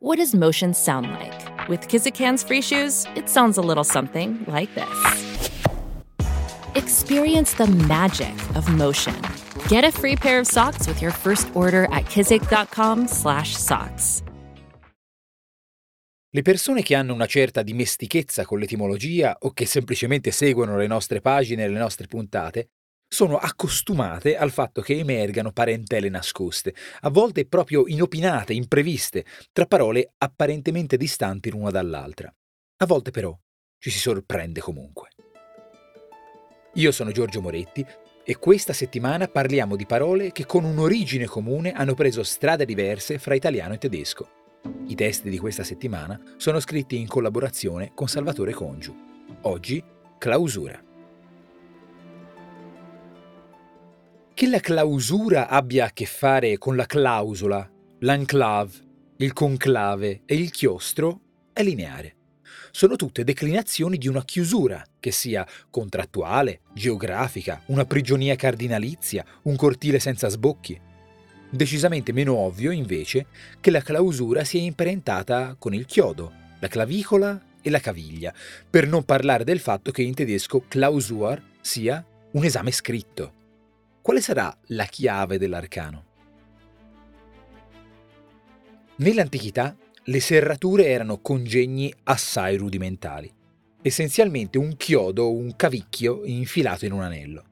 [0.00, 1.68] What does motion sound like?
[1.68, 4.86] With Kizikans free shoes, it sounds a little something like this.
[6.76, 9.20] Experience the magic of motion.
[9.66, 14.22] Get a free pair of socks with your first order at kizik.com/socks.
[16.30, 21.20] Le persone che hanno una certa dimestichezza con l'etimologia o che semplicemente seguono le nostre
[21.20, 22.68] pagine e le nostre puntate
[23.08, 30.12] sono accostumate al fatto che emergano parentele nascoste, a volte proprio inopinate, impreviste, tra parole
[30.18, 32.32] apparentemente distanti l'una dall'altra.
[32.80, 33.36] A volte però
[33.78, 35.08] ci si sorprende comunque.
[36.74, 37.84] Io sono Giorgio Moretti
[38.22, 43.34] e questa settimana parliamo di parole che con un'origine comune hanno preso strade diverse fra
[43.34, 44.28] italiano e tedesco.
[44.86, 48.94] I testi di questa settimana sono scritti in collaborazione con Salvatore Congiu.
[49.42, 49.82] Oggi,
[50.18, 50.87] clausura.
[54.38, 58.70] Che la clausura abbia a che fare con la clausola, l'enclave,
[59.16, 62.14] il conclave e il chiostro è lineare.
[62.70, 69.98] Sono tutte declinazioni di una chiusura, che sia contrattuale, geografica, una prigionia cardinalizia, un cortile
[69.98, 70.80] senza sbocchi.
[71.50, 73.26] Decisamente meno ovvio, invece,
[73.60, 78.32] che la clausura sia imparentata con il chiodo, la clavicola e la caviglia,
[78.70, 83.32] per non parlare del fatto che in tedesco Klausur sia un esame scritto.
[84.08, 86.04] Quale sarà la chiave dell'arcano?
[88.96, 93.30] Nell'antichità le serrature erano congegni assai rudimentali,
[93.82, 97.44] essenzialmente un chiodo o un cavicchio infilato in un anello.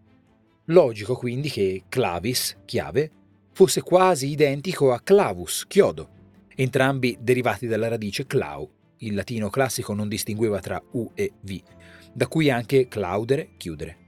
[0.69, 3.11] Logico quindi che clavis, chiave,
[3.53, 6.09] fosse quasi identico a clavus, chiodo,
[6.55, 8.67] entrambi derivati dalla radice clau.
[9.01, 11.61] Il latino classico non distingueva tra U e V,
[12.15, 14.05] da cui anche claudere, chiudere.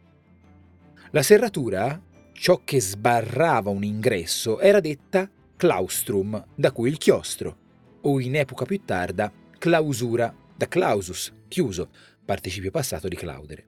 [1.11, 2.03] La serratura
[2.39, 7.56] ciò che sbarrava un ingresso era detta claustrum, da cui il chiostro,
[8.03, 11.91] o in epoca più tarda clausura, da clausus, chiuso,
[12.25, 13.66] participio passato di claudere.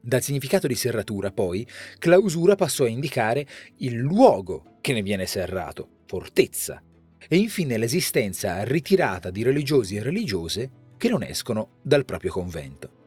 [0.00, 1.66] Dal significato di serratura, poi,
[1.98, 3.46] clausura passò a indicare
[3.76, 6.82] il luogo che ne viene serrato, fortezza,
[7.28, 12.97] e infine l'esistenza ritirata di religiosi e religiose che non escono dal proprio convento.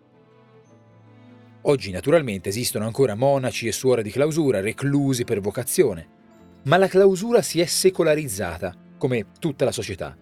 [1.64, 6.08] Oggi naturalmente esistono ancora monaci e suore di clausura reclusi per vocazione,
[6.64, 10.18] ma la clausura si è secolarizzata, come tutta la società.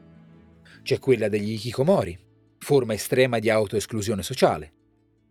[0.82, 2.18] C'è quella degli ikikomori,
[2.58, 4.74] forma estrema di autoesclusione sociale,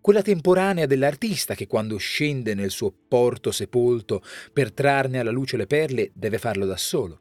[0.01, 5.67] quella temporanea dell'artista che quando scende nel suo porto sepolto per trarne alla luce le
[5.67, 7.21] perle deve farlo da solo,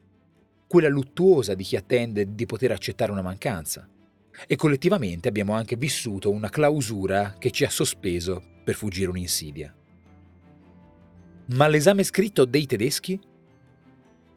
[0.66, 3.86] quella luttuosa di chi attende di poter accettare una mancanza.
[4.46, 9.74] E collettivamente abbiamo anche vissuto una clausura che ci ha sospeso per fuggire un'insidia.
[11.50, 13.18] Ma l'esame scritto dei tedeschi?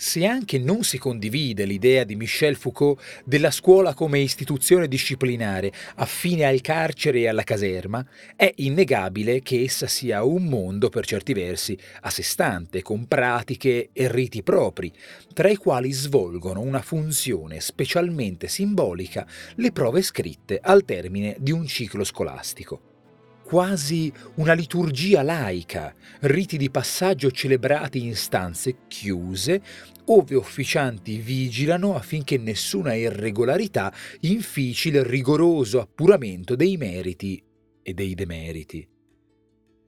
[0.04, 6.46] Se anche non si condivide l'idea di Michel Foucault della scuola come istituzione disciplinare affine
[6.46, 8.04] al carcere e alla caserma,
[8.36, 13.90] è innegabile che essa sia un mondo per certi versi a sé stante, con pratiche
[13.94, 14.92] e riti propri,
[15.36, 21.68] tra i quali svolgono una funzione specialmente simbolica le prove scritte al termine di un
[21.68, 22.91] ciclo scolastico
[23.52, 29.62] quasi una liturgia laica, riti di passaggio celebrati in stanze chiuse,
[30.06, 37.44] ove ufficianti vigilano affinché nessuna irregolarità infici il rigoroso appuramento dei meriti
[37.84, 38.88] e dei demeriti.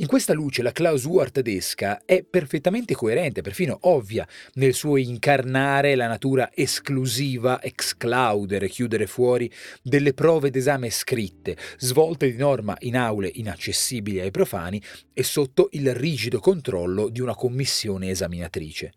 [0.03, 6.07] In questa luce la clausura tedesca è perfettamente coerente, perfino ovvia, nel suo incarnare la
[6.07, 9.49] natura esclusiva, exclaudere, chiudere fuori,
[9.81, 14.81] delle prove d'esame scritte, svolte di norma in aule inaccessibili ai profani
[15.13, 18.91] e sotto il rigido controllo di una commissione esaminatrice.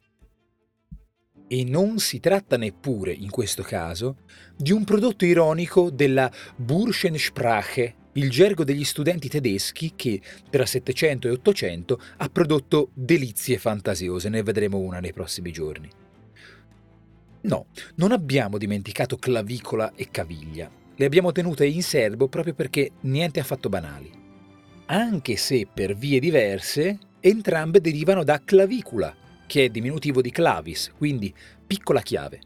[1.47, 4.25] E non si tratta neppure, in questo caso,
[4.57, 11.31] di un prodotto ironico della Burschensprache il gergo degli studenti tedeschi che tra 700 e
[11.33, 15.89] 800 ha prodotto delizie fantasiose, ne vedremo una nei prossimi giorni.
[17.43, 17.67] No,
[17.97, 23.69] non abbiamo dimenticato clavicola e caviglia, le abbiamo tenute in serbo proprio perché niente affatto
[23.69, 24.11] banali.
[24.87, 29.15] Anche se per vie diverse, entrambe derivano da clavicula,
[29.47, 31.33] che è diminutivo di clavis, quindi
[31.67, 32.41] piccola chiave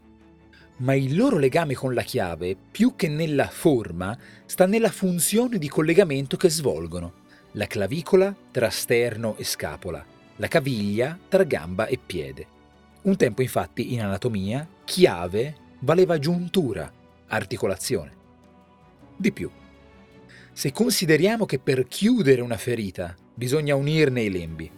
[0.81, 5.69] ma il loro legame con la chiave, più che nella forma, sta nella funzione di
[5.69, 7.19] collegamento che svolgono.
[7.53, 10.03] La clavicola tra sterno e scapola,
[10.37, 12.47] la caviglia tra gamba e piede.
[13.03, 16.91] Un tempo infatti in anatomia chiave valeva giuntura,
[17.27, 18.19] articolazione.
[19.15, 19.51] Di più,
[20.51, 24.69] se consideriamo che per chiudere una ferita bisogna unirne i lembi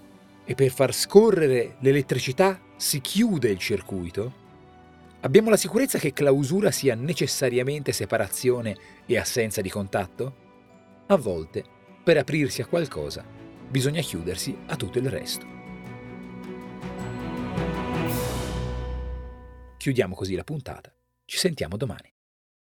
[0.46, 4.42] e per far scorrere l'elettricità si chiude il circuito,
[5.24, 8.75] Abbiamo la sicurezza che clausura sia necessariamente separazione
[9.06, 10.36] e assenza di contatto?
[11.08, 11.64] A volte,
[12.04, 13.25] per aprirsi a qualcosa,
[13.70, 15.46] bisogna chiudersi a tutto il resto.
[19.78, 20.94] Chiudiamo così la puntata.
[21.24, 22.12] Ci sentiamo domani.